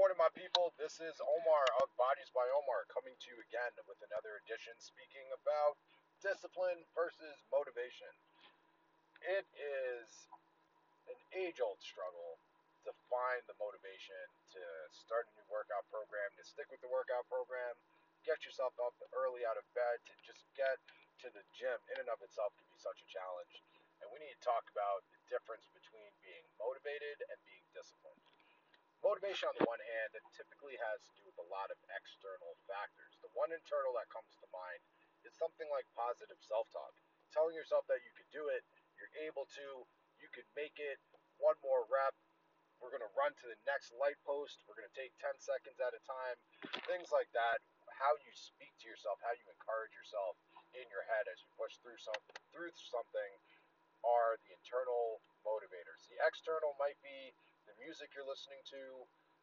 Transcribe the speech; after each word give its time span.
morning, 0.00 0.16
my 0.16 0.32
people. 0.32 0.72
This 0.80 0.96
is 0.96 1.12
Omar 1.20 1.64
of 1.84 1.92
Bodies 2.00 2.32
by 2.32 2.48
Omar 2.56 2.88
coming 2.88 3.12
to 3.20 3.26
you 3.28 3.36
again 3.44 3.68
with 3.84 4.00
another 4.00 4.40
edition 4.40 4.72
speaking 4.80 5.28
about 5.28 5.76
discipline 6.24 6.80
versus 6.96 7.36
motivation. 7.52 8.08
It 9.20 9.44
is 9.60 10.08
an 11.04 11.20
age 11.36 11.60
old 11.60 11.84
struggle 11.84 12.40
to 12.88 12.96
find 13.12 13.44
the 13.44 13.52
motivation 13.60 14.24
to 14.56 14.64
start 14.88 15.28
a 15.28 15.36
new 15.36 15.44
workout 15.52 15.84
program, 15.92 16.32
to 16.40 16.48
stick 16.48 16.72
with 16.72 16.80
the 16.80 16.88
workout 16.88 17.28
program, 17.28 17.76
get 18.24 18.40
yourself 18.40 18.72
up 18.80 18.96
early 19.12 19.44
out 19.44 19.60
of 19.60 19.68
bed, 19.76 20.00
to 20.08 20.16
just 20.24 20.48
get 20.56 20.80
to 21.20 21.28
the 21.28 21.44
gym 21.52 21.76
in 21.92 22.00
and 22.00 22.08
of 22.08 22.24
itself 22.24 22.56
can 22.56 22.64
be 22.72 22.80
such 22.80 23.04
a 23.04 23.12
challenge. 23.12 23.60
And 24.00 24.08
we 24.08 24.16
need 24.16 24.32
to 24.32 24.40
talk 24.48 24.64
about 24.72 25.04
the 25.12 25.20
difference 25.28 25.68
between 25.76 26.08
being 26.24 26.48
motivated 26.56 27.20
and 27.28 27.36
being 27.44 27.68
disciplined. 27.76 28.19
Motivation, 29.00 29.48
on 29.48 29.56
the 29.56 29.64
one 29.64 29.80
hand, 29.80 30.12
it 30.12 30.24
typically 30.36 30.76
has 30.76 31.00
to 31.08 31.12
do 31.16 31.24
with 31.24 31.40
a 31.40 31.48
lot 31.48 31.72
of 31.72 31.78
external 31.88 32.52
factors. 32.68 33.16
The 33.24 33.32
one 33.32 33.48
internal 33.48 33.96
that 33.96 34.12
comes 34.12 34.28
to 34.44 34.46
mind 34.52 34.80
is 35.24 35.32
something 35.40 35.68
like 35.72 35.88
positive 35.96 36.36
self 36.44 36.68
talk. 36.68 36.92
Telling 37.32 37.56
yourself 37.56 37.88
that 37.88 38.04
you 38.04 38.12
can 38.12 38.28
do 38.28 38.52
it, 38.52 38.60
you're 39.00 39.12
able 39.24 39.48
to, 39.56 39.66
you 40.20 40.28
can 40.36 40.44
make 40.52 40.76
it, 40.76 41.00
one 41.40 41.56
more 41.64 41.88
rep, 41.88 42.12
we're 42.80 42.92
going 42.92 43.04
to 43.04 43.16
run 43.16 43.32
to 43.40 43.46
the 43.48 43.56
next 43.64 43.92
light 43.96 44.20
post, 44.24 44.60
we're 44.68 44.76
going 44.76 44.88
to 44.88 44.96
take 44.96 45.12
10 45.20 45.32
seconds 45.40 45.80
at 45.80 45.96
a 45.96 46.00
time, 46.04 46.36
things 46.84 47.08
like 47.12 47.28
that. 47.32 47.60
How 47.96 48.12
you 48.24 48.32
speak 48.36 48.72
to 48.84 48.86
yourself, 48.88 49.20
how 49.20 49.32
you 49.36 49.44
encourage 49.48 49.92
yourself 49.96 50.36
in 50.76 50.84
your 50.88 51.04
head 51.08 51.28
as 51.28 51.40
you 51.40 51.48
push 51.56 51.76
through 51.80 52.00
something, 52.00 52.36
through 52.52 52.72
something 52.76 53.32
are 54.04 54.40
the 54.44 54.56
internal 54.56 55.20
motivators. 55.44 56.08
The 56.08 56.19
external 56.30 56.78
might 56.78 56.94
be 57.02 57.34
the 57.66 57.74
music 57.82 58.14
you're 58.14 58.28
listening 58.30 58.62
to, 58.70 58.82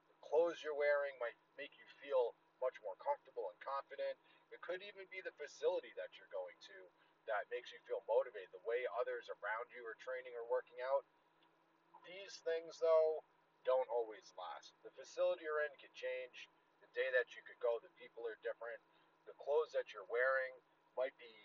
the 0.08 0.16
clothes 0.24 0.64
you're 0.64 0.80
wearing 0.80 1.20
might 1.20 1.36
make 1.60 1.76
you 1.76 1.84
feel 2.00 2.32
much 2.64 2.80
more 2.80 2.96
comfortable 3.04 3.52
and 3.52 3.60
confident. 3.60 4.16
It 4.56 4.64
could 4.64 4.80
even 4.80 5.04
be 5.12 5.20
the 5.20 5.36
facility 5.36 5.92
that 6.00 6.16
you're 6.16 6.32
going 6.32 6.56
to 6.72 6.78
that 7.28 7.52
makes 7.52 7.76
you 7.76 7.80
feel 7.84 8.00
motivated, 8.08 8.48
the 8.56 8.64
way 8.64 8.88
others 8.96 9.28
around 9.28 9.68
you 9.76 9.84
are 9.84 10.00
training 10.00 10.32
or 10.40 10.48
working 10.48 10.80
out. 10.80 11.04
These 12.08 12.40
things, 12.48 12.80
though, 12.80 13.28
don't 13.68 13.92
always 13.92 14.32
last. 14.40 14.72
The 14.88 14.96
facility 14.96 15.44
you're 15.44 15.60
in 15.68 15.76
can 15.76 15.92
change. 15.92 16.48
The 16.80 16.88
day 16.96 17.12
that 17.12 17.36
you 17.36 17.44
could 17.44 17.60
go, 17.60 17.84
the 17.84 17.92
people 18.00 18.24
are 18.24 18.40
different. 18.40 18.80
The 19.28 19.36
clothes 19.36 19.76
that 19.76 19.92
you're 19.92 20.08
wearing 20.08 20.56
might 20.96 21.12
be 21.20 21.36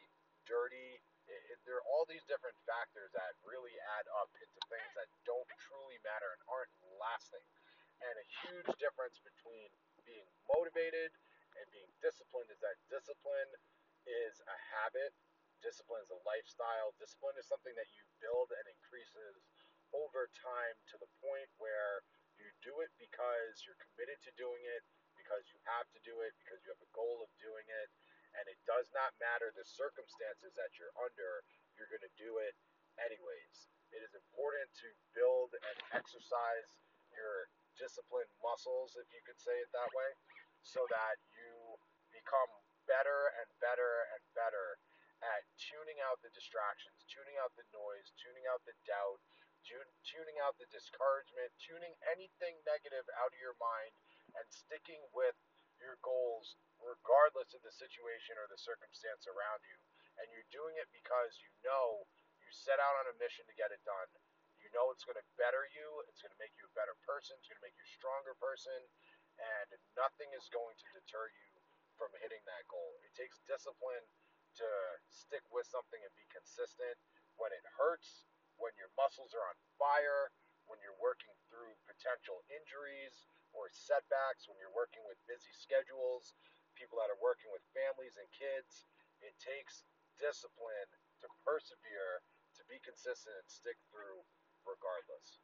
dirty. 0.47 1.03
It, 1.33 1.43
it, 1.49 1.59
there 1.65 1.81
are 1.81 1.87
all 1.89 2.05
these 2.05 2.25
different 2.29 2.57
factors 2.69 3.09
that 3.17 3.33
really 3.49 3.73
add 3.97 4.07
up 4.21 4.29
into 4.37 4.61
things 4.69 4.93
that 5.01 5.09
don't 5.25 5.49
truly 5.65 5.97
matter 6.05 6.29
and 6.37 6.43
aren't 6.53 6.73
lasting. 7.01 7.45
And 8.05 8.15
a 8.21 8.27
huge 8.45 8.69
difference 8.77 9.17
between 9.25 9.73
being 10.05 10.29
motivated 10.53 11.15
and 11.57 11.65
being 11.73 11.89
disciplined 12.05 12.53
is 12.53 12.61
that 12.61 12.77
discipline 12.93 13.49
is 14.05 14.43
a 14.45 14.59
habit, 14.77 15.15
discipline 15.65 16.03
is 16.05 16.13
a 16.13 16.21
lifestyle, 16.27 16.93
discipline 17.01 17.39
is 17.39 17.47
something 17.49 17.73
that 17.79 17.89
you 17.97 18.05
build 18.21 18.51
and 18.53 18.67
increases 18.69 19.41
over 19.97 20.29
time 20.37 20.77
to 20.91 20.97
the 21.01 21.09
point 21.23 21.49
where 21.57 22.03
you 22.37 22.49
do 22.65 22.83
it 22.83 22.91
because 22.99 23.63
you're 23.65 23.79
committed 23.79 24.19
to 24.27 24.33
doing 24.35 24.61
it, 24.77 24.83
because 25.15 25.47
you 25.53 25.59
have 25.69 25.87
to 25.95 26.01
do 26.03 26.21
it, 26.27 26.35
because 26.43 26.59
you 26.67 26.73
have 26.75 26.83
a 26.83 26.93
goal 26.97 27.23
of 27.23 27.31
doing 27.39 27.65
it, 27.69 27.89
and 28.39 28.45
it 28.49 28.61
does 28.65 28.89
not 28.97 29.13
matter 29.21 29.53
the 29.53 29.67
circumstances 29.67 30.53
that 30.57 30.73
you're 30.81 30.95
under, 31.01 31.45
you're 31.77 31.91
going 31.93 32.05
to 32.05 32.17
do 32.21 32.41
it 32.41 32.57
anyways. 33.01 33.57
It 33.93 34.01
is 34.01 34.13
important 34.17 34.69
to 34.81 34.89
build 35.13 35.53
and 35.53 35.77
exercise 35.93 36.71
your 37.13 37.53
disciplined 37.77 38.33
muscles, 38.41 38.97
if 38.97 39.09
you 39.13 39.21
could 39.25 39.41
say 39.41 39.53
it 39.61 39.69
that 39.73 39.93
way, 39.93 40.11
so 40.65 40.85
that 40.89 41.21
you 41.37 41.77
become 42.13 42.51
better 42.89 43.33
and 43.41 43.49
better 43.61 44.09
and 44.17 44.23
better 44.33 44.81
at 45.23 45.43
tuning 45.57 46.03
out 46.03 46.19
the 46.25 46.33
distractions, 46.35 47.07
tuning 47.07 47.39
out 47.39 47.55
the 47.55 47.67
noise, 47.71 48.11
tuning 48.19 48.43
out 48.51 48.61
the 48.67 48.75
doubt, 48.89 49.23
tuning 50.03 50.39
out 50.43 50.59
the 50.59 50.67
discouragement, 50.75 51.53
tuning 51.63 51.95
anything 52.11 52.59
negative 52.67 53.07
out 53.23 53.31
of 53.31 53.39
your 53.39 53.55
mind, 53.63 53.95
and 54.35 54.47
sticking 54.51 54.99
with 55.15 55.39
your 55.79 55.95
goals 56.03 56.59
regardless 57.43 57.59
of 57.59 57.67
the 57.67 57.75
situation 57.75 58.39
or 58.39 58.47
the 58.47 58.61
circumstance 58.63 59.27
around 59.27 59.59
you. 59.67 59.75
And 60.23 60.31
you're 60.31 60.47
doing 60.55 60.79
it 60.79 60.87
because 60.95 61.43
you 61.43 61.51
know 61.67 62.07
you 62.39 62.47
set 62.55 62.79
out 62.79 62.95
on 63.03 63.11
a 63.11 63.19
mission 63.19 63.43
to 63.51 63.55
get 63.59 63.75
it 63.75 63.83
done. 63.83 64.07
You 64.63 64.71
know 64.71 64.95
it's 64.95 65.03
going 65.03 65.19
to 65.19 65.27
better 65.35 65.67
you, 65.75 66.07
it's 66.07 66.23
going 66.23 66.31
to 66.31 66.39
make 66.39 66.55
you 66.55 66.71
a 66.71 66.75
better 66.79 66.95
person, 67.03 67.35
it's 67.35 67.51
going 67.51 67.59
to 67.59 67.67
make 67.67 67.75
you 67.75 67.83
a 67.83 67.95
stronger 67.99 68.39
person, 68.39 68.79
and 69.43 69.69
nothing 69.99 70.31
is 70.39 70.47
going 70.55 70.79
to 70.79 70.87
deter 70.95 71.27
you 71.35 71.51
from 71.99 72.15
hitting 72.23 72.39
that 72.47 72.63
goal. 72.71 72.95
It 73.03 73.11
takes 73.19 73.43
discipline 73.43 74.07
to 74.63 74.69
stick 75.11 75.43
with 75.51 75.67
something 75.67 75.99
and 75.99 76.13
be 76.15 76.31
consistent 76.31 76.95
when 77.43 77.51
it 77.51 77.67
hurts, 77.75 78.23
when 78.63 78.71
your 78.79 78.95
muscles 78.95 79.35
are 79.35 79.43
on 79.51 79.59
fire, 79.83 80.31
when 80.71 80.79
you're 80.79 81.03
working 81.03 81.35
through 81.51 81.75
potential 81.91 82.47
injuries 82.47 83.27
or 83.51 83.67
setbacks, 83.75 84.47
when 84.47 84.63
you're 84.63 84.79
working 84.79 85.03
with 85.11 85.19
busy 85.27 85.51
schedules, 85.59 86.39
people 86.83 86.99
that 86.99 87.15
are 87.15 87.23
working 87.23 87.47
with 87.55 87.63
families 87.71 88.19
and 88.19 88.27
kids. 88.35 88.91
It 89.23 89.39
takes 89.39 89.87
discipline 90.19 90.91
to 91.23 91.31
persevere, 91.47 92.27
to 92.59 92.63
be 92.67 92.83
consistent, 92.83 93.39
and 93.39 93.47
stick 93.47 93.79
through 93.95 94.27
regardless. 94.67 95.39